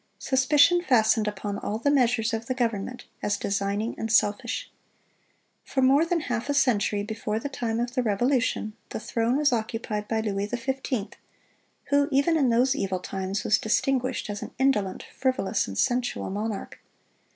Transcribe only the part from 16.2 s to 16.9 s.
monarch.